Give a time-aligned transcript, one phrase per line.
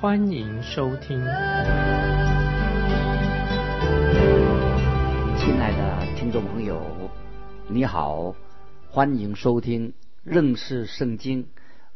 [0.00, 1.18] 欢迎收听。
[5.36, 6.80] 亲爱的听众朋友，
[7.68, 8.34] 你好，
[8.88, 9.92] 欢迎收听
[10.24, 11.48] 认识圣经。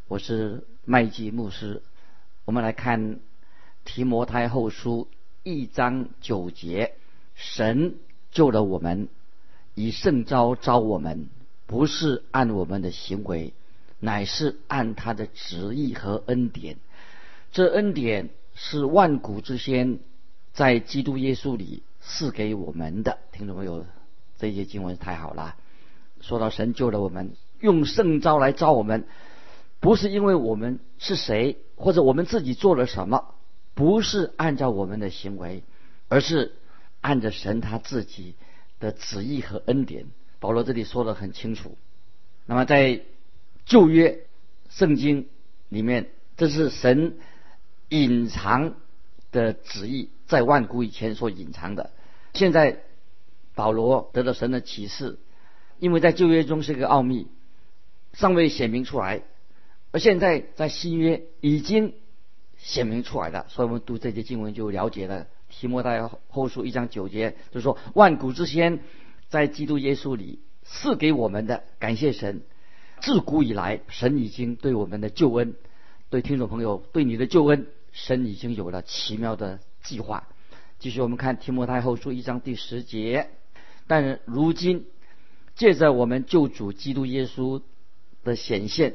[0.06, 1.82] 我是麦基牧师，
[2.44, 3.20] 我们来看
[3.86, 5.08] 提摩太后书
[5.42, 6.96] 一章九节：
[7.34, 7.94] 神
[8.30, 9.08] 救了我们，
[9.74, 11.30] 以圣招招我们，
[11.66, 13.54] 不是按我们的行为，
[13.98, 16.76] 乃是按他的旨意和恩典。
[17.54, 20.00] 这恩典是万古之先
[20.54, 23.18] 在基督耶稣里赐给我们的。
[23.30, 23.86] 听众朋友，
[24.36, 25.54] 这些经文太好了。
[26.20, 29.06] 说到神救了我们，用圣招来招我们。
[29.78, 33.36] 不是因为我们是谁，或者我们自己做了什么，
[33.74, 35.62] 不是按照我们的行为，
[36.08, 36.56] 而是
[37.00, 38.34] 按着神他自己
[38.80, 40.06] 的旨意和恩典。
[40.40, 41.78] 保罗这里说的很清楚。
[42.46, 43.02] 那么在
[43.64, 44.26] 旧约
[44.70, 45.28] 圣经
[45.68, 47.16] 里面，这是神
[47.88, 48.74] 隐藏
[49.32, 51.90] 的旨意，在万古以前所隐藏的。
[52.32, 52.80] 现在
[53.54, 55.18] 保罗得到神的启示，
[55.78, 57.28] 因为在旧约中是一个奥秘，
[58.12, 59.22] 尚未显明出来。
[59.92, 61.94] 而现在在新约已经
[62.56, 65.26] 显明出来了，所以我们读这些经文就了解了。
[65.48, 68.80] 提摩太后书一章九节就是说，万古之先
[69.28, 72.42] 在基督耶稣里赐给我们的，感谢神。
[73.00, 75.54] 自古以来，神已经对我们的救恩，
[76.14, 80.28] 对听众朋友对你的救恩，神已经有了奇妙的计划。
[80.78, 83.30] 继续我们看提摩太后书一章第十节，
[83.88, 84.86] 但如今
[85.56, 87.60] 借着我们救主基督耶稣
[88.22, 88.94] 的显现。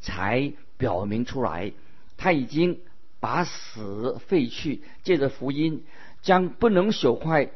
[0.00, 1.72] 才表明出来，
[2.16, 2.78] 他已经
[3.18, 5.82] 把死废去，借着福音
[6.22, 7.50] 将不能朽坏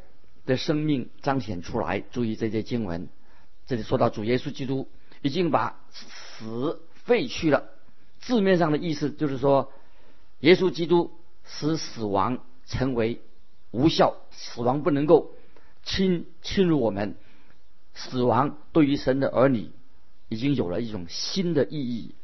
[0.44, 2.00] 的生命彰显出来。
[2.00, 3.08] 注意这些经文，
[3.64, 4.88] 这里说到主耶稣基督
[5.22, 7.70] 已经把死废去了。
[8.26, 9.72] 字面上的意思就是说，
[10.40, 11.12] 耶稣基督
[11.44, 13.20] 使死亡成为
[13.70, 15.32] 无效，死亡不能够
[15.82, 17.16] 侵侵入我们。
[17.94, 19.70] 死亡对于神的儿女
[20.28, 22.14] 已经有了一种新的意义。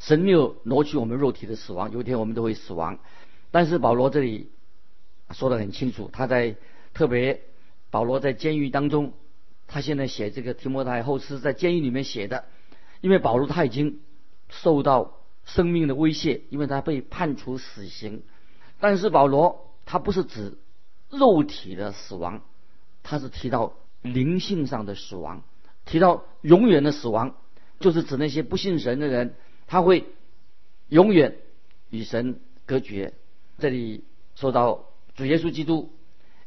[0.00, 2.98] 神没有挪去我们肉体的死亡，有一天我们都会死亡。
[3.50, 4.50] 但是保罗这里
[5.30, 6.56] 说得很清楚，他在
[6.94, 7.42] 特别
[7.90, 9.12] 保罗在监狱当中，
[9.68, 12.44] 他现在写这个提摩太后书在监狱里面写的，
[13.00, 14.00] 因为保罗他已经
[14.48, 18.22] 受到生命的威胁，因为他被判处死刑。
[18.80, 20.58] 但是保罗他不是指
[21.10, 22.42] 肉体的死亡，
[23.02, 25.42] 他是提到灵性上的死亡，
[25.84, 27.36] 提到永远的死亡，
[27.80, 29.34] 就是指那些不信神的人。
[29.66, 30.04] 他会
[30.88, 31.38] 永远
[31.88, 33.14] 与神隔绝。
[33.58, 34.84] 这里说到
[35.14, 35.90] 主耶稣基督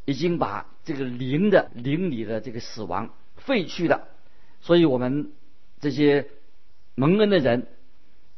[0.06, 4.08] 已经把这个灵的灵里的这个死亡废去了，
[4.62, 5.32] 所以我们
[5.82, 6.28] 这些
[6.94, 7.68] 蒙恩的人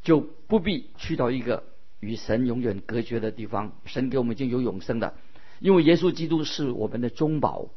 [0.02, 1.64] 就不必去到一个
[2.00, 3.72] 与神永远隔绝的地方。
[3.84, 5.14] 神给我们已经有永生的，
[5.58, 7.68] 因为耶稣基督是我们的中保，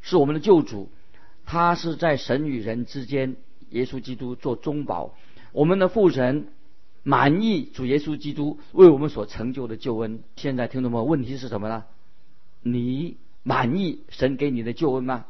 [0.00, 0.90] 是我们的救主，
[1.44, 3.36] 他是在神与人之间，
[3.70, 5.14] 耶稣基督做中保。
[5.52, 6.48] 我们的父神
[7.02, 10.20] 满意主耶稣基督为我们所成就的救恩。
[10.36, 11.02] 现在听懂吗？
[11.02, 11.84] 问题是什么呢？
[12.60, 15.24] 你满意神给你的救恩吗？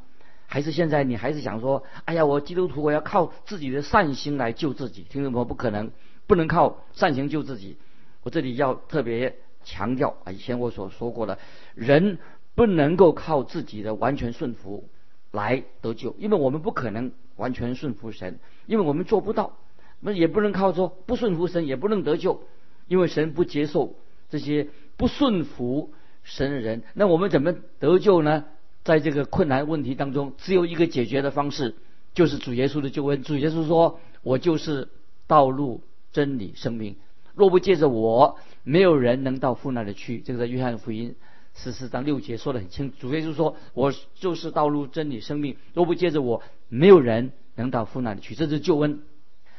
[0.47, 5.05] 还是现在你还是想说：哎呀，我基督徒我要靠自己的善心来救自己？
[5.09, 5.45] 听懂吗？
[5.45, 5.93] 不可能，
[6.29, 7.77] 不能靠善行救自己。
[8.23, 9.35] 我这里要特别
[9.65, 11.39] 强调啊，以前我所说过的，
[11.75, 12.19] 人
[12.55, 14.89] 不能够靠自己的完全顺服
[15.33, 19.57] 来得救，因为我们不可能完全顺服神，因为我们做不到。
[20.01, 22.43] 那也不能靠说不顺服神也不能得救，
[22.87, 23.97] 因为神不接受
[24.29, 25.93] 这些不顺服
[26.23, 26.85] 神的人。
[26.95, 28.45] 那我们怎么得救呢？
[28.85, 31.75] 在这个困难问题当中，只有一个解决的方式，
[32.15, 33.23] 就是主耶稣的救恩。
[33.23, 34.89] 主耶稣说：“我就是
[35.27, 35.83] 道路、
[36.19, 36.97] 真理、生命。
[37.37, 41.15] 若不借着我，没有人能到父那里去。”这个在约翰福音
[41.55, 42.97] 十四章六节说的很清楚。
[42.99, 45.57] 主耶稣说：“我就是道路、真理、生命。
[45.75, 49.03] 若不借着我，没有人能到父那里去。”这是救恩。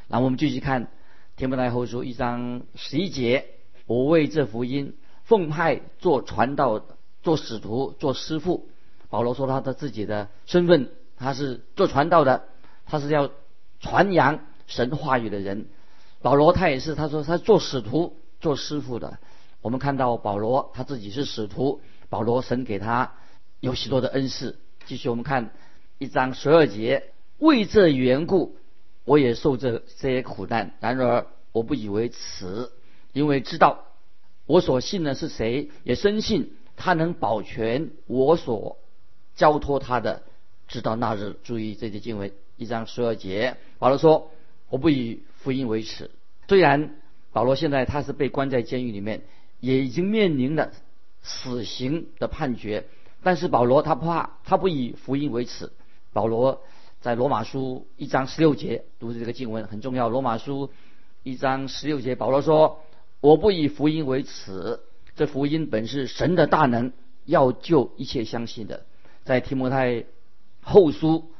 [0.08, 0.84] 然后我们继续看
[1.36, 3.46] 《天不来后书》一章十一节
[3.88, 6.84] ：“我为这福音奉派做传道、
[7.22, 8.68] 做使徒、做师傅。”
[9.08, 12.44] 保罗说他的自己的身份，他是做传道的，
[12.84, 13.30] 他是要
[13.80, 15.68] 传扬神话语的人。
[16.22, 19.18] 保罗他也是，他说他做使徒、做师傅的。
[19.62, 23.14] 我们看到保罗他自己是使徒，保罗神给他
[23.60, 24.58] 有许多的恩赐。
[24.86, 25.52] 继续我们看
[25.98, 28.56] 一章十二节，为这缘故，
[29.04, 30.74] 我也受这这些苦难。
[30.80, 32.70] 然而我不以为耻，
[33.12, 33.84] 因为知道
[34.46, 38.78] 我所信的是谁，也深信他能保全我所
[39.36, 40.22] 交托他的，
[40.68, 41.36] 直到那日。
[41.44, 44.30] 注意这些经文，一章十二节，保罗说
[44.70, 46.10] ：“我不以福音为耻。”
[46.48, 46.96] 虽然
[47.32, 49.22] 保罗现在他是被关在监狱里面，
[49.60, 50.72] 也已经面临了
[51.22, 52.86] 死刑的判决。
[53.22, 55.70] 但是保罗他不怕，他不以福音为耻。
[56.12, 56.62] 保罗
[57.00, 60.08] 在罗马书一章十六节读的这个经文很重要。
[60.08, 60.70] 罗马书
[61.22, 62.82] 一章十六节，保罗说
[63.20, 64.80] ：“我不以福音为耻，
[65.14, 66.92] 这福音本是神的大能，
[67.26, 68.86] 要救一切相信的。”
[69.22, 70.06] 在提摩太
[70.62, 71.30] 后书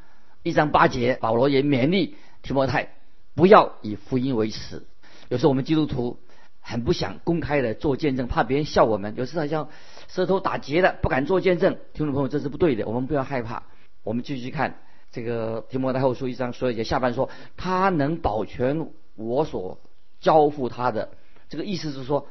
[0.42, 2.90] 一章八节，保罗也勉励提摩太
[3.34, 4.84] 不要以福音为耻。
[5.28, 6.18] 有时候我们基督徒
[6.60, 9.14] 很不想公开的做见证，怕别人笑我们。
[9.16, 9.68] 有时好像。
[10.12, 11.78] 舌头打结的，不敢做见证。
[11.92, 13.62] 听众朋友，这是不对的，我们不要害怕。
[14.02, 14.80] 我们继续看
[15.12, 19.78] 这个提摩太后书一章十二节下半说，他能保全我所
[20.18, 21.10] 交付他的。
[21.48, 22.26] 这个意思是说，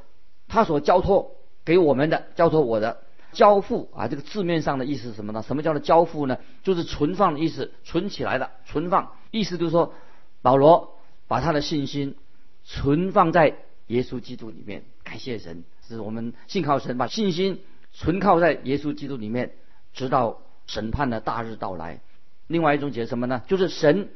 [0.50, 2.98] 他所交托给我们的，交托我的
[3.32, 4.10] 交付啊。
[4.10, 5.42] 这个字面上的意思是什么呢？
[5.42, 6.38] 什么叫做交付呢？
[6.64, 9.14] 就是存放的意思，存起来的，存放。
[9.32, 9.94] 意思就是说，
[10.42, 10.98] 保罗
[11.28, 12.16] 把他的信心
[12.64, 13.56] 存放在
[13.88, 14.84] 耶稣基督里面。
[15.04, 17.62] 感谢神，是我们信靠神，把信心。
[17.92, 19.54] 存靠在耶稣基督里面，
[19.94, 22.02] 直到审判的大日到来。
[22.46, 23.42] 另外一种解释什么呢？
[23.48, 24.10] 就是神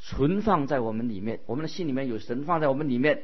[0.00, 3.22] 存放在我们里面，我们的心里面有神放在我们里面。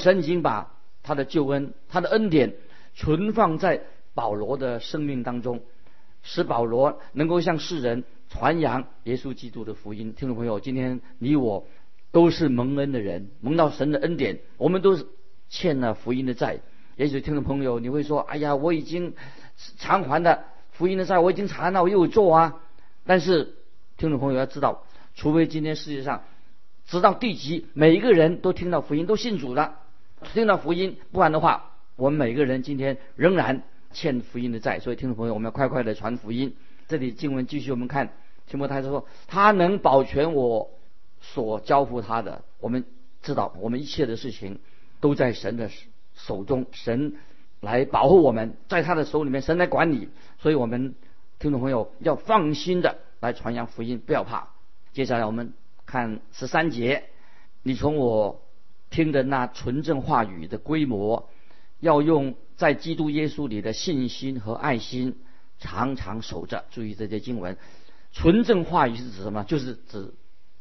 [0.00, 2.56] 神已经把他的救恩、他的恩典
[2.94, 3.80] 存放在
[4.12, 5.62] 保罗的生命当中，
[6.22, 10.12] 使保罗能够向世人传扬耶稣基督的福音。
[10.12, 11.66] 听众朋友，今天你我
[12.10, 15.06] 都是蒙恩的人，蒙到神的恩典，我们都是
[15.48, 16.60] 欠了福音的债。
[16.96, 19.14] 也许听众朋友你会说：“哎呀，我已经
[19.76, 22.56] 偿还的福音的债，我已经偿了，我又做啊。”
[23.06, 23.54] 但是
[23.96, 24.84] 听众朋友要知道，
[25.14, 26.22] 除非今天世界上
[26.86, 29.76] 直到地极，每一个人都听到福音，都信主了，
[30.34, 33.62] 听到福音，不然的话，我们每个人今天仍然
[33.92, 34.78] 欠福音的债。
[34.80, 36.54] 所以听众朋友，我们要快快的传福音。
[36.88, 38.10] 这里经文继续，我们看
[38.46, 40.70] 提摩太说：“他能保全我
[41.20, 42.84] 所交付他的。”我们
[43.22, 44.58] 知道，我们一切的事情
[45.00, 45.70] 都在神的。
[46.26, 47.14] 手中神
[47.60, 50.08] 来保护我们，在他的手里面，神来管理，
[50.40, 50.96] 所以我们
[51.38, 54.48] 听众朋友要放心的来传扬福音，不要怕。
[54.92, 55.52] 接下来我们
[55.86, 57.04] 看十三节，
[57.62, 58.42] 你从我
[58.90, 61.28] 听的那纯正话语的规模，
[61.78, 65.20] 要用在基督耶稣里的信心和爱心
[65.60, 66.64] 常常守着。
[66.72, 67.56] 注意这些经文，
[68.10, 69.44] 纯正话语是指什么？
[69.44, 70.14] 就是指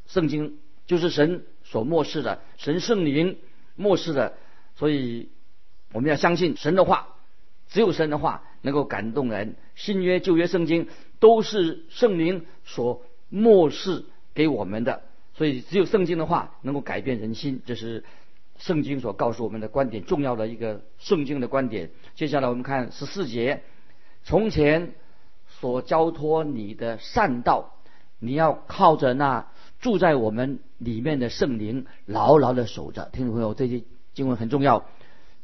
[0.08, 3.38] 圣经，就是神所漠视的，神圣灵
[3.76, 4.34] 漠视的，
[4.76, 5.30] 所以。
[5.94, 7.16] 我们要相信神的话，
[7.70, 9.56] 只有神的话能够感动人。
[9.74, 10.90] 新约、旧约圣经
[11.20, 17.62] 都是圣灵所漠视给我们的，所以只有圣经的话能够改变人心。
[17.66, 18.04] 这是
[18.58, 21.90] 圣经所告诉我们的观点，重要的一个圣经的观点。
[22.16, 23.64] 接下来我们看十四节：
[24.24, 24.94] 从前
[25.48, 27.78] 所交托你的善道，
[28.20, 29.48] 你要靠着那
[29.80, 33.10] 住在我们里面的圣灵，牢牢的守着。
[33.14, 34.86] 听众朋友，这些经文很重要。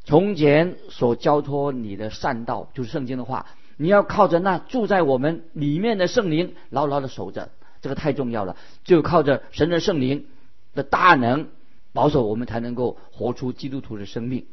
[0.04, 3.46] 从前所交托你的善道，就是圣经的话，
[3.78, 7.50] 你要靠着那住在我们里面的圣灵，牢牢的守着。
[7.82, 8.56] 这个太重要了，
[8.86, 10.28] 就靠着神的圣灵
[10.74, 11.50] 的大能
[11.92, 14.46] 保守我们，才能够活出基督徒的生命。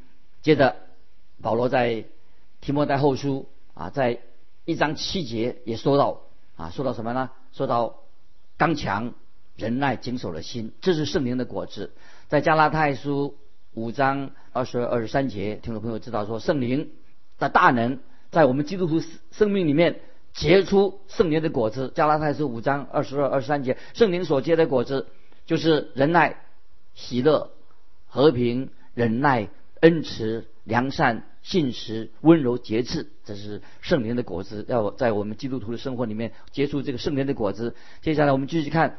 [0.43, 0.77] 接着，
[1.41, 2.05] 保罗在
[2.61, 4.19] 提摩太后书啊，在
[4.65, 6.23] 一章七节也说到
[6.57, 7.31] 啊，说到什么呢？
[7.53, 8.01] 说到
[8.57, 9.15] 刚强、
[9.57, 11.93] 忍耐、谨守的心，这是圣灵的果子。
[12.29, 13.37] 在加拉太书。
[13.73, 16.91] 五章二十二十三节，听众朋友知道说，圣灵
[17.39, 18.01] 的大能
[18.33, 20.01] 在我们基督徒生命里面
[20.33, 21.93] 结出圣灵的果子。
[21.95, 25.07] 加拉太书五章二十二二十三节，圣灵所结的果子
[25.47, 26.39] 就是仁爱、
[26.95, 27.53] 喜乐、
[28.09, 37.77] 和平、忍耐、恩慈、良善、信实、温柔、节制，这是圣灵的果子，要在我们基督徒的生活里面结出这个圣灵的果子。
[38.03, 38.99] 接下来我们继续看。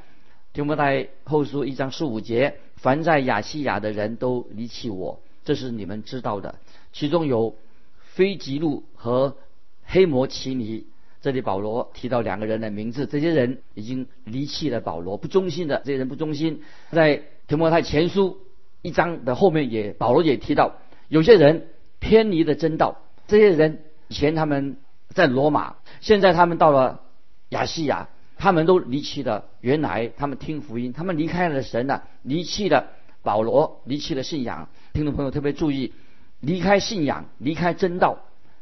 [0.53, 6.55] 提摩太后书一章十五节：凡在亚细亚的人都离弃我，这是你们知道的。
[6.91, 7.55] 其中有
[8.01, 9.38] 非吉路和
[9.86, 10.86] 黑摩奇尼。
[11.22, 16.63] 这里保罗提到两个人的名字，这些人已经离弃了保罗，不忠心的这些人不忠心。
[16.91, 18.39] 在提摩太前书
[18.81, 20.75] 一章的后面也保罗也提到，
[21.08, 21.67] 有些人
[22.00, 22.98] 偏离了真道。
[23.27, 24.75] 这些人以前他们
[25.10, 27.01] 在罗马，现在他们到了
[27.50, 28.10] 亚细亚。
[28.41, 32.88] 他们都离弃了原来他们听福音，他们离开了神了，离弃了
[33.21, 34.67] 保罗，离弃了信仰。
[34.93, 35.93] 听众朋友特别注意，
[36.39, 38.17] 离开信仰，离开真道，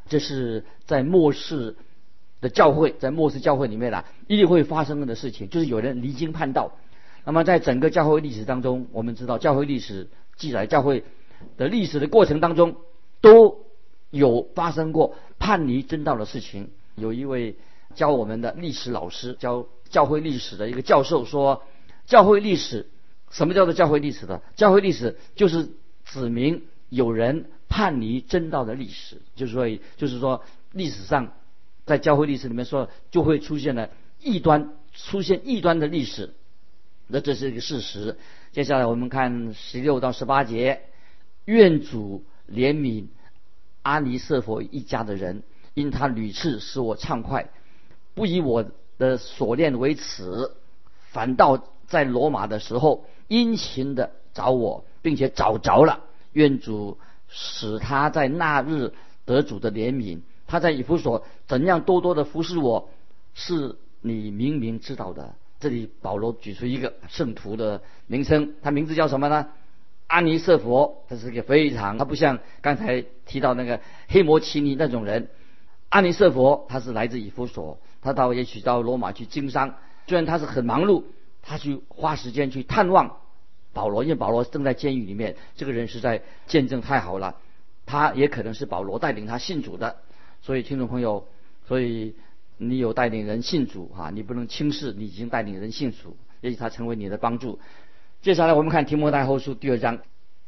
[0.06, 1.76] 这是在末世
[2.42, 6.72] 的教会，在末世教会里面啊，一定会发生的事情，就是有人离经叛道。
[7.24, 11.04] 那么在整个教会历史当中，我们知道教会历史记载教会
[11.56, 12.76] 的历史的过程当中，
[13.22, 13.64] 都
[14.10, 16.68] 有发生过叛离真道的事情。
[16.96, 17.56] 有一位
[17.94, 21.64] 教我们的历史老师，教教会历史的一个教授说，
[22.06, 22.88] 教会历史
[23.30, 24.42] 什么叫做教会历史的？
[24.56, 25.70] 教会历史就是
[26.04, 30.42] 指明有人叛离真道的历史，就是说，就是说
[30.72, 31.32] 历史上
[31.84, 36.34] 在教会历史里面说就会出现了异端，出现异端的历史，
[37.06, 38.16] 那这是一个事实。
[38.52, 40.82] 接下来我们看十六到十八节，
[41.44, 43.06] 愿主怜悯
[43.82, 45.42] 阿尼瑟佛一家的人。
[45.72, 47.48] 因他屡次使我畅快，
[48.14, 48.64] 不以我
[48.98, 50.50] 的所念为耻，
[51.10, 56.00] 反倒在罗马的时候殷勤的找我，并且找着了。
[56.32, 56.98] 愿主
[57.28, 58.92] 使他在那日
[59.24, 60.20] 得主的怜悯。
[60.46, 62.90] 他在以弗所怎样多多的服侍我，
[63.34, 65.34] 是你明明知道的。
[65.60, 69.48] 这里保罗举出一个圣徒的名称，他名字叫什么呢？
[70.06, 71.04] 阿尼瑟佛。
[71.08, 75.28] 他是一个非常，他不像刚才提到那个黑摩奇尼那种人。
[75.88, 79.74] 阿尼瑟佛他是来自以弗所，他到也许到罗马去经商。
[80.06, 81.04] 虽然他是很忙碌，
[81.42, 83.18] 他去花时间去探望
[83.72, 85.36] 保罗，因为保罗正在监狱里面。
[85.56, 87.36] 这个人实在见证太好了，
[87.86, 89.96] 他也可能是保罗带领他信主的。
[90.42, 91.28] 所以听众朋友，
[91.68, 92.16] 所以
[92.56, 97.60] 你有带领人信主哈，你不能轻视你已经带领人信主，也许他成为你的帮助。
[98.22, 100.00] 接下来我们看提摩太后书第二章，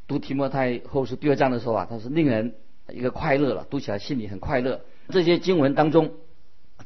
[0.09, 2.55] 读提摩太后书第二章的时候啊，他是令人
[2.89, 4.81] 一个快乐了，读起来心里很快乐。
[5.11, 6.13] 这些经文当中，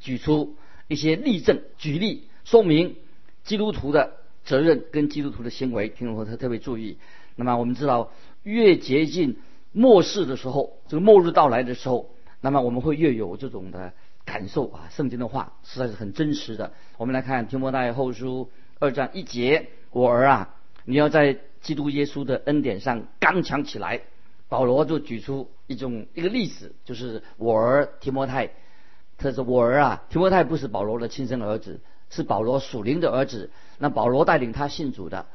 [0.01, 0.57] 举出
[0.89, 2.97] 一些例证、举例，说明
[3.45, 6.99] 基督徒的责任跟基督徒的行为，听众朋友特别注意。
[7.35, 8.13] 那么我们知道，
[8.43, 9.37] 越接近
[9.73, 12.11] 末世的时候，这个末日到来的时候，
[12.41, 13.93] 那么我们会越有这种的
[14.25, 14.89] 感受啊。
[14.91, 16.73] 圣经的话实在是很真实的。
[16.97, 24.01] 我们来看提摩太后书二章一节：“我儿啊，你要在基督耶稣的恩典上刚强起来。”
[24.49, 28.49] 保罗就举出一种一个例子，就是我儿提摩太，
[29.19, 31.81] 他说我儿啊，提摩太不是保罗的亲生儿子，
[32.11, 33.51] 是保罗属灵的儿子。
[33.79, 35.27] 那保罗带领他信主的，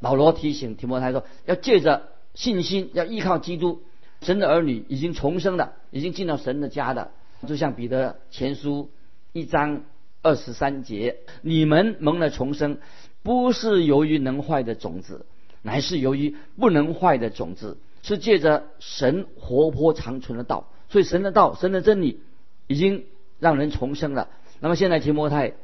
[0.00, 3.82] 保罗提醒提摩太说，要借着信心，要依靠基督，
[4.22, 7.10] 神的儿女已经重生了，已经进到神的家的。
[7.46, 8.90] 就像彼得前书
[9.32, 9.82] 一章
[10.22, 12.78] 二十三节，你们蒙了重生，
[13.22, 15.26] 不是由于能坏的种子，
[15.62, 17.78] 乃是由于不能坏的种子。
[18.02, 22.22] 是借着神活泼长存的道，所以神的道、神的真理
[22.70, 23.04] 已经
[23.40, 24.28] 让人重生了。
[24.60, 25.54] 那么现在提摩太，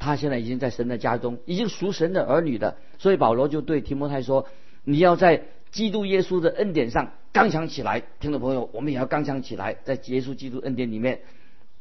[0.00, 2.76] 他现在已经在神的家中，已经属神的儿女的。
[2.98, 4.48] 所以保罗就对提摩太说
[4.82, 11.20] ：“你要在基督耶稣的恩典上刚强起来。”听众朋友，我们也要刚强起来，在耶稣基督恩典里面，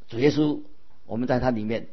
[0.08, 0.60] 主耶稣，
[1.08, 1.88] 我们在他里面，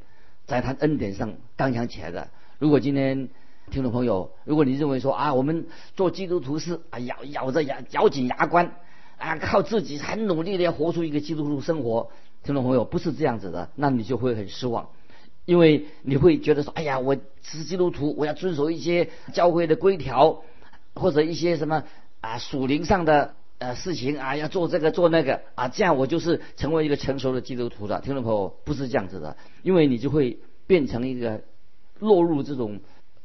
[0.44, 2.28] 在他恩典上刚强起来的。
[2.58, 3.30] 如果今天，
[3.70, 8.70] 听众朋友，如果你认为说啊，我们做基督徒是啊咬咬着牙咬紧牙关
[9.16, 12.10] 啊，靠自己很努力的要活出一个基督徒生活，
[12.46, 14.88] 听众朋友不是这样子的，那你就会很失望，
[15.46, 20.42] 因为你会觉得说，哎呀，我是基督徒，我要遵守一些教会的规条，
[20.94, 21.82] 或者一些什么
[22.20, 28.00] 啊属灵上的呃事情啊，要做这个做那个啊，这样我就是成为一个成熟的基督徒了。
[28.00, 30.38] 听众朋友不是这样子的，因为你就会
[30.68, 31.42] 变成一个
[31.98, 32.80] 落入这种。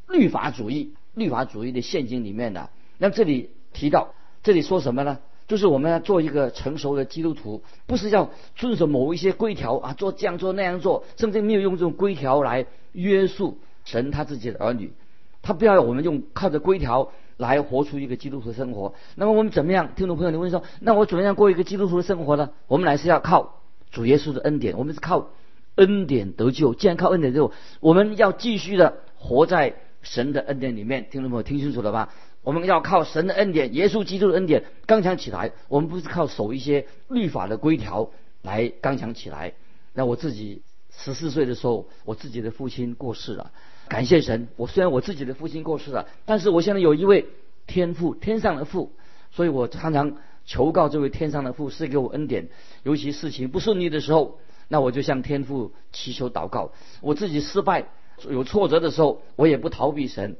[0.10, 2.70] 律法主义，律法主义的陷阱里面的。
[2.98, 4.14] 那这里提到，
[4.44, 5.20] 这里说什么呢？
[5.52, 14.94] 就是我们要做一个成熟的基督徒，不是要遵守某一些规条啊，做这样做那样做，甚至没有用这种规条来约束神他自己的儿女。
[15.42, 18.94] 他不要我们用靠着规条来活出一个基督徒的生活。
[19.16, 19.90] 那么我们怎么样？
[19.94, 22.52] 听众朋友，你问说，那我怎么样过一个基督徒的生活呢？
[22.68, 23.60] 我们乃是要靠
[23.92, 25.32] 主耶稣的恩典，我们是靠
[25.76, 26.74] 恩典得救。
[26.74, 29.76] 既然靠恩典得救，我们要继续的活在。
[30.04, 32.10] 神的恩典里面，听众朋友听清楚了吧？
[32.44, 35.52] 我们要靠神的恩典，耶稣基督的恩典刚强起来。
[35.68, 38.10] 我们不是靠守一些律法的规条
[38.42, 39.54] 来刚强起来。
[39.94, 43.52] 那我自己十四岁的时候，我自己的父亲过世了。
[43.88, 47.28] 感谢神，我虽然我自己的父亲过世了，但是我现在有一位
[47.68, 48.92] 天父，天上的父，
[49.32, 52.50] 所以我常常求告这位天上的父，是给我恩典。
[52.84, 56.72] 尤其事情不顺利的时候，那我就向天父祈求祷告。
[57.02, 57.90] 我自己失败。
[58.30, 60.38] 有挫折的时候，我也不逃避神，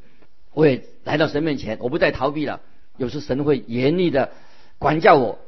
[0.54, 2.62] 我也来到神面前，我不再逃避了。
[2.98, 4.32] 有时神会严厉的
[4.78, 5.40] 管教我，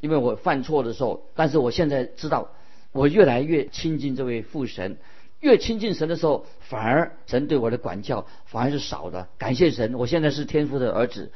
[0.00, 1.22] 因为我犯错的时候。
[1.34, 2.48] 但是我现在知道，
[2.92, 4.98] 我越来越亲近这位父神，
[5.40, 9.28] 越亲近神的时候，反而神对我的管教反而是少的。
[9.38, 11.32] 感谢神，我现在是天父的儿子，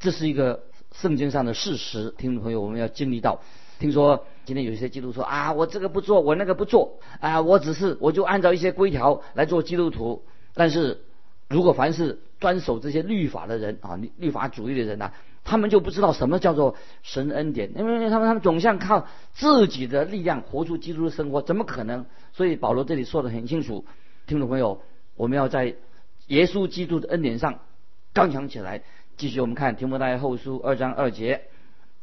[0.00, 2.14] 这是一个圣经上的事实。
[2.16, 3.42] 听众朋友，我们要经历到
[3.78, 10.24] 听说今天有一些基督徒说啊，我这个不做，我那个不做啊，我只是我就按照一些规条来做基督徒。
[10.54, 11.02] 但是
[11.48, 15.12] 如果凡是遵守这些律法的人啊，律法主义的人呐，
[15.44, 22.04] 他们就不知道什么叫做神恩典，因为他们他们总想靠自己的力量活出基督的生活，怎么可能？
[22.32, 23.84] 所以保罗这里说的很清楚，
[24.26, 24.82] 听众朋友，
[25.14, 25.76] 我们要在
[26.26, 27.60] 耶稣基督的恩典上
[28.12, 28.82] 刚强起来。
[29.16, 31.42] 继续我们看提摩太后书二章二节。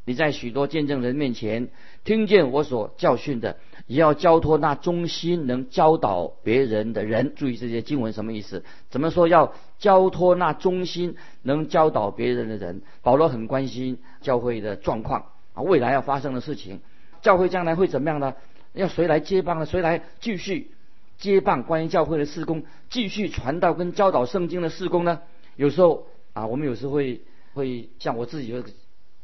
[0.09, 1.69] 你在许多见证人面前
[2.03, 7.33] 听见我所教训的，也要交托那忠心能教导别人的人。
[7.35, 8.63] 注意这些经文什么意思？
[8.89, 12.81] 怎么说要交托那忠心能教导别人的人？
[13.03, 16.81] 保罗很关心教会的状况啊，未来要发生的事情，
[17.21, 18.33] 教会将来会怎么样呢？
[18.73, 19.67] 要谁来接棒呢？
[19.67, 20.71] 谁来继续
[21.19, 25.21] 接棒关于教会的事工，继续传道跟教导圣经的事工呢？
[25.55, 27.21] 有时候啊，我们有时会
[27.53, 28.55] 会像我自己。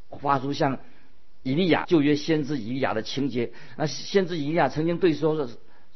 [0.10, 0.80] 发出像
[1.44, 3.52] 以利亚旧约先知以利亚的情节。
[3.78, 5.50] 那先知以利亚曾经对说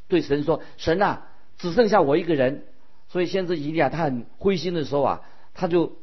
[0.07, 2.65] 对神说：“神啊，只剩下我一个人。”
[3.09, 5.21] 所以先知以利亚他很灰心的时候啊，
[5.55, 5.93] 他就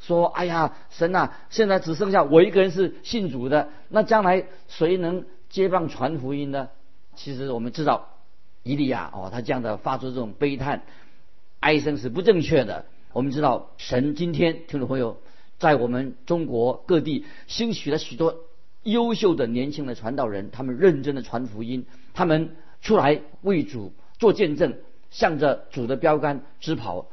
[0.00, 6.68] 说：“哎呀，神啊，现在只剩下我一个人是信主的，那将来谁能接棒传福音呢？”
[7.16, 8.08] 其实我们知道，
[8.62, 10.82] 以利亚哦，他这样的发出这种悲叹、
[11.60, 12.86] 哀声是不正确的。
[13.12, 15.18] 我们知道，神今天听众朋友。
[15.58, 18.36] 在我们中国各地兴起了许多
[18.82, 24.74] 优秀的年轻的传道人，他们认真的传福音，他们出来为主做见证，
[25.10, 27.06] 向着主的标杆直跑，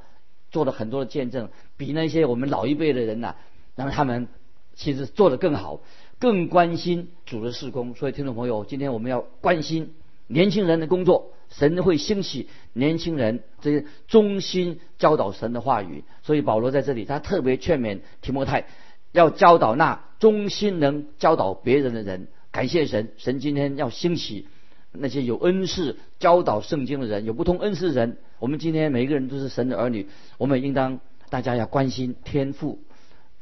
[0.51, 3.35] 做了很多的见证，比那些我们老一辈的人呐，
[3.75, 4.27] 那么他们
[4.75, 5.81] 其实做得更好，
[6.19, 7.95] 更关心主的事工。
[7.95, 9.93] 所以听众朋友，今天我们要关心
[10.27, 11.33] 年轻人的工作。
[11.51, 16.03] 神会兴起年轻人，这些忠心教导神的话语。
[16.23, 18.65] 所以保罗在这里，他特别劝勉提摩太，
[19.11, 22.27] 要教导那忠心能教导别人的人。
[22.51, 24.47] 感谢神，神今天要兴起
[24.91, 28.17] 那些有恩赐教导圣经的人，有不同恩赐的人。
[28.39, 30.99] 我们今天每一个人都是神的儿女，我们应当
[31.29, 32.79] 大家要关心天赋，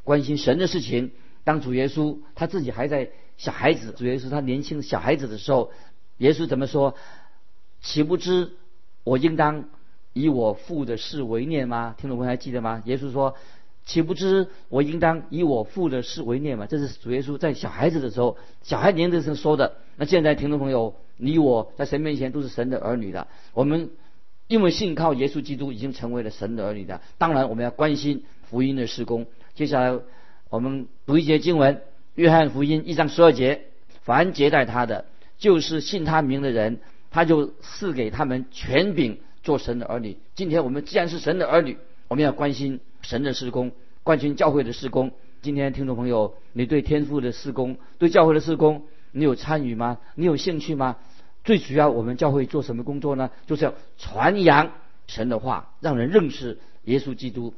[0.03, 1.11] 关心神的事情。
[1.43, 5.71] 当主耶稣他自己还在小孩子，主耶稣他年轻小孩子的时候，
[6.17, 6.95] 耶稣怎么说？
[7.81, 8.51] 岂不知
[9.03, 9.65] 我应当
[10.13, 11.95] 以我父的事为念吗？
[11.97, 12.81] 听众朋友还记得吗？
[12.85, 13.35] 耶稣说
[13.85, 19.77] ：“岂不知我应当以我父的事为念吗？”这是主耶稣在小孩子的时候，小孩年的时候说的。
[19.95, 23.27] 那现在听众朋友，你我在神面前都是神的儿女的。
[23.53, 23.91] 我们
[24.47, 27.01] 因为信靠耶稣基督，已经成为了神的儿女的。
[27.17, 29.25] 当然，我们要关心福音的施工。
[29.55, 29.99] 接下来
[30.49, 31.75] 我们读一节经文：
[32.15, 33.61] 《约翰福音》一章十二节
[34.03, 35.05] ：“凡接待他的，
[35.37, 36.79] 就是信他名的人。”
[37.11, 40.17] 他就赐给他们权柄做神的儿女。
[40.35, 43.71] 今天我们既然是神的儿女，我们要关心神的施工，
[44.03, 45.11] 关心教会的施工。
[45.41, 49.97] 今天听众朋友，你对天父的施工，对教会的施工，你有参与吗？
[50.15, 50.97] 你有兴趣吗？
[51.43, 53.31] 最主要，我们教会做什么工作呢？
[53.47, 54.71] 就是要传扬
[55.07, 57.53] 神的话，让人认识耶稣基督。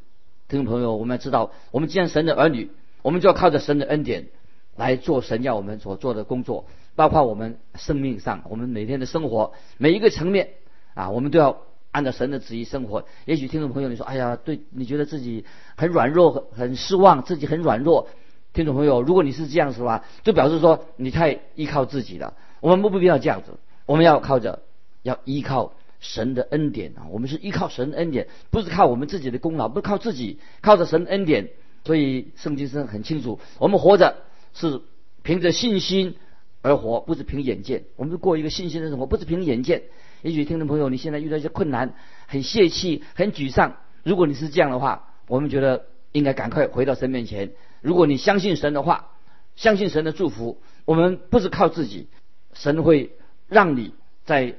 [0.47, 2.69] 听众朋友，我们要知道，我们既然神的儿女，
[3.01, 4.27] 我们就要靠着神的恩典
[4.75, 6.65] 来做神要我们所做的工作。
[7.01, 10.49] 包括我们生命上，我们每天的生活每一个层面
[10.93, 13.05] 啊，我们都要按照神的旨意生活。
[13.25, 15.43] 也许听众朋友你说，哎呀，对你觉得自己
[15.75, 18.07] 很软弱、很失望，自己很软弱。
[18.53, 22.35] 听众朋友，如果你是这样子的话，就表示说你太依靠自己了。
[22.59, 23.53] 我们不必要这样子，
[23.87, 24.61] 我们要靠着，
[25.01, 27.09] 要依靠神的恩典啊。
[27.09, 31.49] 我们是依靠神的恩典，不是靠我们自己的功劳，不是靠自己，靠着神恩典。
[31.83, 34.17] 所以圣经上很清楚，我们活着
[34.53, 34.81] 是
[35.23, 36.15] 凭着信心。
[36.61, 39.83] 而活不是凭眼见，我们过一个信心的生活，不是凭眼见。
[40.21, 41.95] 也许听众朋友，你现在遇到一些困难，
[42.27, 43.77] 很泄气，很沮丧。
[44.03, 47.51] 如果你是这样的话，我们觉得应该赶快回到神面前。
[47.81, 49.09] 如果你相信神的话，
[49.55, 52.07] 相信神的祝福，我们不是靠自己，
[52.53, 53.11] 神会
[53.47, 53.93] 让你
[54.23, 54.55] 在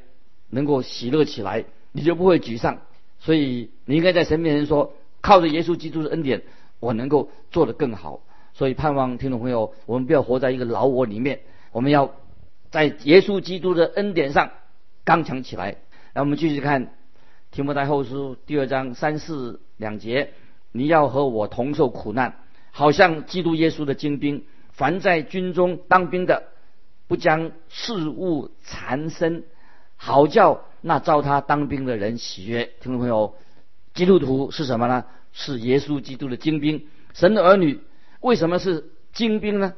[0.50, 2.80] 能够喜乐起来，你就不会沮丧。
[3.20, 6.42] 所以你应该在神面前说，靠着耶稣基督的恩典，
[6.80, 8.24] 我能够做得更好。
[8.54, 11.40] 所以盼望听众朋友，我们不要活在一个老我里面。
[11.72, 12.14] 我们要
[12.70, 14.50] 在耶稣基督的恩典上
[15.04, 15.78] 刚强起来。
[16.14, 16.94] 那我们继续看
[17.50, 20.32] 提摩太后书第二章三四两节：
[20.70, 22.36] 你要和我同受苦难，
[22.70, 24.44] 好像基督耶稣的精兵。
[24.70, 26.44] 凡在军中当兵的，
[27.08, 29.44] 不将事物缠身，
[29.96, 32.70] 好叫那招他当兵的人喜悦。
[32.80, 33.34] 听众朋友，
[33.94, 35.04] 基督徒是什么呢？
[35.32, 37.80] 是耶稣基督的精兵，神的儿女。
[38.20, 39.74] 为什么是精兵呢？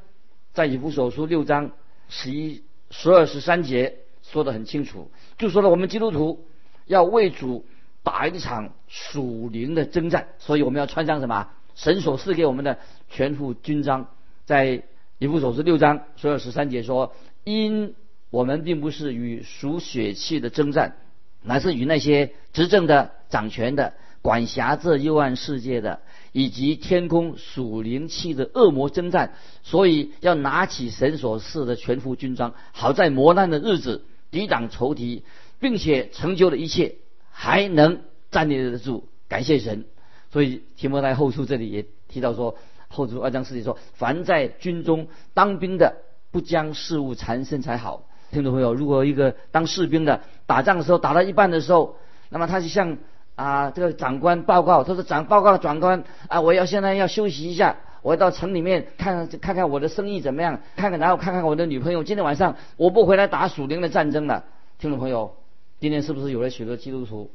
[0.52, 1.70] 在以弗所书六章。
[2.16, 6.46] 十一、十二、十三节说得很清楚，就说了我们基督徒
[6.86, 7.66] 要为主
[8.04, 11.48] 打一场属灵的征战，所以我们要穿上什么？
[11.74, 12.78] 神所赐给我们的
[13.10, 14.06] 全副军装。
[14.44, 14.84] 在
[15.18, 17.94] 以弗所是六章十二、十三节说：“因
[18.30, 20.96] 我们并不是与属血气的征战，
[21.42, 26.00] 乃是与那些执政的、掌权的、管辖这幽暗世界的，
[26.34, 29.34] 以及天空属灵气的恶魔征战。
[29.62, 35.22] 所以要拿起神所赐的全副军装，好在磨难的日子抵挡仇敌，
[35.60, 36.96] 并且成就了一切，
[37.30, 38.00] 还能
[38.32, 39.08] 站立得住。
[39.28, 39.84] 感谢神。
[40.32, 45.96] 所以提摩太后书这里也提到说，后书二章四节说：“凡在军中当兵的，
[46.32, 51.96] 不将事物缠身才好。”听众朋友，如果一个当士兵的打仗的时候打到一半的时候，
[52.30, 52.98] 那么他就像
[53.34, 62.04] 啊这个长官报告，他说：“长报告长官啊，我要现在要休息一下，我要到城里面看看看我的生意怎么样，看看然后看看我的女朋友。
[62.04, 64.44] 今天晚上我不回来打属灵的战争了。”
[64.78, 65.36] 听众朋友，
[65.80, 67.30] 今天是不是有了许多基督徒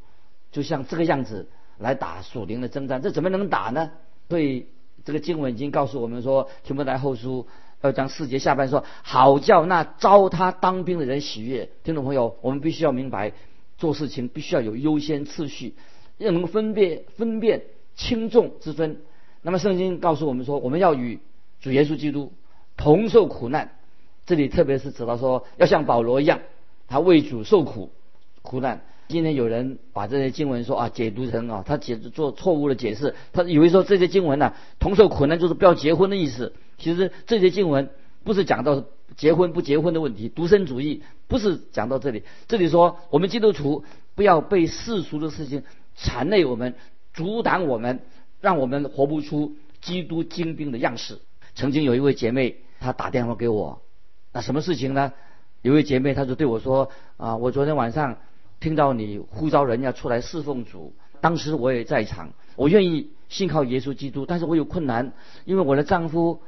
[0.51, 1.47] 就像这个样子？
[1.77, 3.91] 来打属灵的征战，这怎么能打呢？
[4.27, 4.67] 所以
[5.05, 7.47] 这个经文已经告诉我们说，《提摩太后书》
[7.79, 13.31] 二章四节下半说：“好叫那招他当兵的人喜悦。”听众朋友，我们必须要明白，
[13.77, 15.75] 做事情必须要有优先次序，
[16.19, 17.63] 要能分辨分辨
[17.95, 19.01] 轻重之分。
[19.41, 21.19] 那么圣经告诉我们说，我们要与
[21.59, 22.31] 主耶稣基督
[22.77, 23.71] 同受苦难。
[24.27, 26.41] 这里特别是指到说，要像保罗一样，
[26.87, 27.89] 他为主受苦
[28.43, 28.81] 苦难。
[29.07, 36.53] 今天有人把这些经文说啊解读成啊，他解做错误的解释，他以为说这些经文呢，同受苦难就是不要结婚的意思。
[36.77, 37.89] 其实这些经文
[38.23, 38.83] 不是讲到
[39.17, 42.21] 结婚不结婚的问题，独身主义不是讲到这里。
[42.47, 45.63] 这里说我们基督徒不要被世俗的事情
[46.01, 46.73] 缠累我们，
[47.13, 47.99] 阻挡我们，
[48.41, 51.19] 让我们活不出基督精兵的样式。
[51.53, 53.81] 曾经有一位姐妹，她打电话给我，
[54.33, 55.13] 那什么事情呢？
[55.61, 58.17] 有位姐妹，她就对我说啊，我昨天晚上。
[58.61, 65.13] 听到你呼召人要出来侍奉主，当时我也在场，我愿意信靠耶稣基督，但是我有困难，
[65.45, 66.41] 因为我的丈夫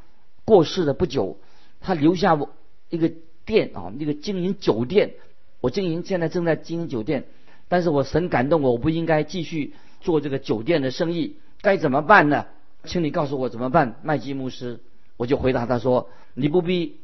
[0.43, 1.39] 过世了不久，
[1.79, 2.49] 他留下我
[2.89, 3.09] 一个
[3.45, 5.13] 店啊，一个经营酒店，
[5.61, 7.23] 我经营现在正在经营酒店，
[7.71, 12.47] 但是我神感动我，我不应该继续做这个酒店的生意，该怎么办呢？
[12.83, 14.81] 请你告诉我怎么办，麦基牧师，
[15.15, 16.97] 我就回答他说，你不必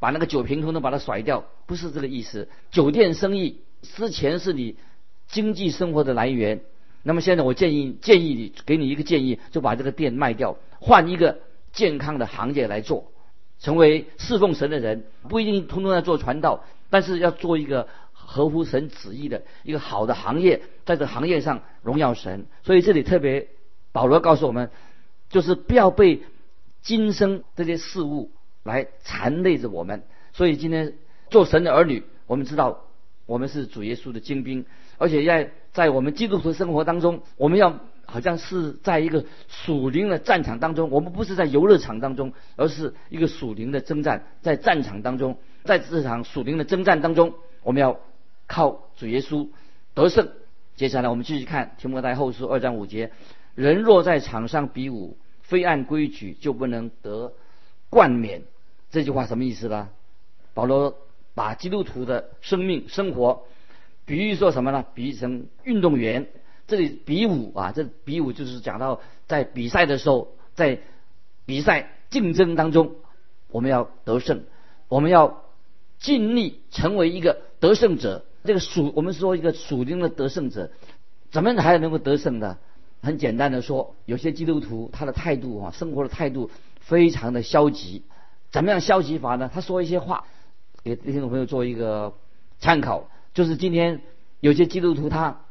[0.00, 3.60] 把那个酒瓶通通把它甩掉，不是这个意思，酒店生意。
[3.82, 4.76] 之前是你
[5.28, 6.62] 经济生活的来源，
[7.04, 11.38] 那么现在我建议建议你，给你一个建议，就把这个店卖掉，换一个
[11.72, 13.12] 健康的行业来做，
[13.60, 17.86] 成为侍奉神的人，不一定通通要做传道，但是要做一个
[18.30, 22.46] 合乎神旨意的一个好的行业，在这行业上荣耀神。
[22.62, 23.48] 所以这里特别
[23.90, 24.70] 保罗告诉我们，
[25.30, 26.22] 就是不要被
[26.80, 28.30] 今生这些事物
[28.62, 30.04] 来缠累着我们。
[30.32, 30.94] 所以今天
[31.28, 32.84] 做神的儿女，我们知道。
[33.26, 34.64] 我们是主耶稣的精兵，
[34.98, 48.00] 而且在在我们基督徒生活当中，我们要好像是在一个属灵的战场当中，我们不是在游乐场当中，而是一个属灵的征战，在战场当中，在这场属灵的征战当中，我们要
[48.50, 49.48] 靠主耶稣
[49.94, 50.32] 得胜。
[50.74, 53.12] 接下来我们继续看提摩太后书二章五节：
[53.54, 57.32] 人若在场上比武，非按规矩就不能得
[57.88, 58.42] 冠冕。
[58.90, 59.88] 这句话什么意思呢？
[60.52, 60.96] 保罗。
[61.32, 63.44] 把基督徒的生命生活
[64.04, 64.84] 比喻说什么呢？
[64.94, 66.26] 比喻成运动员，
[66.66, 70.80] 这里比武啊，这比武就是讲到在比赛的时候，在
[71.46, 72.96] 比赛竞争当中，
[73.48, 74.42] 我们要得胜，
[74.88, 75.44] 我们要
[76.00, 78.24] 尽力成为一个得胜者。
[78.44, 80.70] 这个属我们说一个属灵的得胜者，
[81.30, 82.58] 怎么样才能够得胜呢？
[83.02, 86.50] 很简单的说，有些基督徒他的态度啊，生活的态度
[86.80, 88.02] 非常的消极。
[88.50, 89.50] 怎么样消极法呢？
[89.52, 90.24] 他说一些话。
[90.82, 92.14] 给听众朋友做一个
[92.58, 94.00] 参考，就是今天
[94.40, 95.42] 有些基督徒他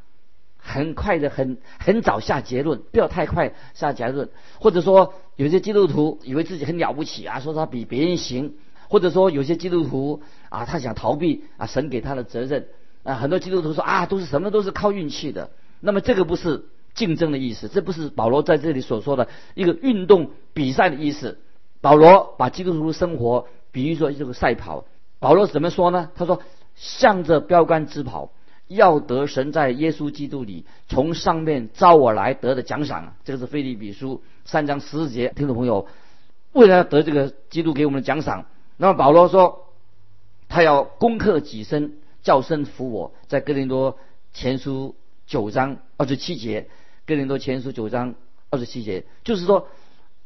[0.58, 8.56] 很快的很很早下结论，不要太快下结论，或者说有些基督徒以为自己很了不起啊，说他比别人行，
[8.90, 12.68] 或者说有些基督徒啊他想逃避啊神给他的责任
[13.04, 21.40] 啊，很多基督徒说啊都是什么都是靠运气的，那么这个不是竞争的意思，这不是保罗在这里所说的一个运动比赛的意思，
[21.82, 24.86] 保罗把基督徒生活比喻说这个赛跑。
[25.20, 26.12] 保罗怎么说呢？
[26.16, 26.42] 他说
[26.76, 28.32] ：“向着标杆直跑，
[28.70, 35.34] 要得神在耶稣基督里从上面招我来得的奖赏。”这个是腓利比书三章十四节。
[35.36, 35.88] 听众朋友，
[36.54, 38.46] 为了要得这个基督给我们的奖赏，
[38.78, 39.74] 那么保罗说，
[40.48, 43.14] 他要攻克己身，叫身服我。
[43.28, 43.98] 在哥林多
[44.34, 46.68] 前书九章二十七节，
[47.06, 48.16] 哥林多前书九章
[48.50, 49.68] 二十七节，就是说，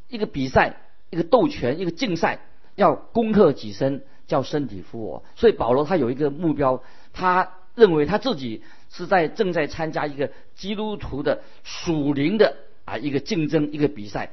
[0.07, 0.77] 一个比赛，
[1.09, 2.39] 一个斗拳，一个竞赛，
[2.75, 4.03] 要攻克己身。
[4.25, 14.31] 叫身体服我，所以保罗他有一个目标，他认为他自己是在正在参加一个基督徒的属灵的啊一个竞争一个比赛。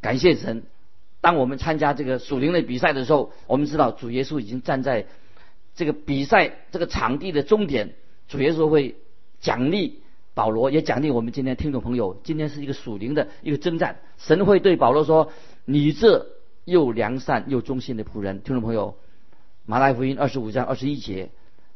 [0.00, 0.64] 感谢神，
[1.20, 5.04] 当我们参加这个属灵的比赛的时候，我们知道主耶稣已经站在
[5.78, 7.94] 这个比赛这个场地的终点，
[8.26, 8.96] 主耶稣会
[9.38, 10.00] 奖励
[10.34, 12.20] 保罗，也奖励我们今天听众朋友。
[12.24, 15.30] 今天是一个属灵的一个征战，神会对保罗说
[15.64, 16.26] ：“你这
[16.64, 18.96] 又良善又忠心的仆人。”听众朋友，
[19.66, 21.30] 马太福音二十五章二十一节，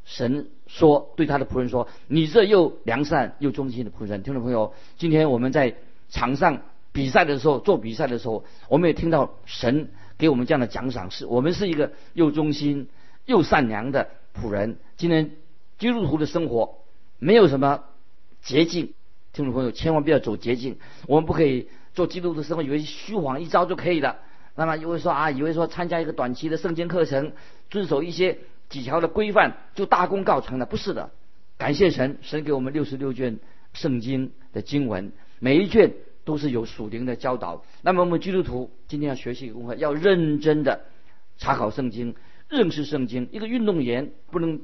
[0.05, 5.77] 神说对他的仆人说：“你这又良善又忠心的仆人。”听众朋友，今天我们在
[6.09, 6.63] 场上。
[6.95, 9.89] 比赛的时候，做比赛的时候，我们也听到神
[10.19, 12.89] 给我们这样的奖赏，是我们是一个又忠心
[13.25, 14.79] 又善良的仆人。
[14.97, 15.33] 今天
[15.79, 16.79] 基督徒的生活
[17.19, 17.85] 没有什么
[18.43, 18.95] 捷径，
[19.33, 20.79] 听众朋友千万不要走捷径。
[21.07, 24.19] 我们不可以做基督徒的生活，以为虚晃一招就可以了。
[24.55, 27.33] 那么以为说啊，以为说参加一个短期的圣经课程，
[27.71, 31.11] 遵守一些几条的规范就大功告成了，不是的。
[31.59, 33.39] 感谢神，神给我们六十六卷
[33.73, 35.93] 圣经的经文，每一卷。
[36.25, 37.65] 都是有属灵的教导。
[37.83, 40.83] 那么我们基督徒今天要学习一个功课，要认真的
[41.37, 42.15] 查考圣经，
[42.53, 43.29] 认识圣经。
[43.33, 44.61] 一个运动员不能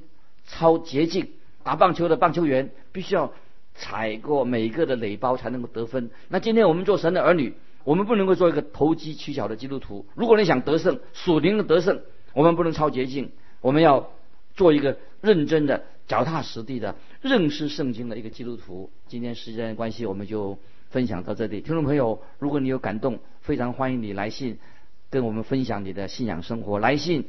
[0.46, 1.31] 超捷径，
[1.64, 3.33] 打棒球的棒球员必须要
[3.74, 6.11] 踩过每个的垒包才能够得分。
[6.29, 10.07] 那今天我们做神的儿女，我们不能够做一个投机取巧的基督徒。
[10.14, 12.03] 如果你想得胜，属灵的得胜，
[12.35, 13.31] 我们不能超捷径，
[13.62, 14.11] 我们要
[14.55, 18.90] 做一个认真的、脚踏实地的认识圣经的一个基督徒。
[19.09, 20.59] 今天时间关系，我们就。
[20.90, 24.59] 分享到这里，听众朋友，如果你有感动，非常欢迎你来信
[25.11, 26.79] 跟我们分享你的信仰生活。
[26.79, 27.29] 来信